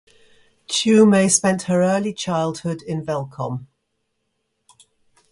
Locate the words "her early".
1.69-2.11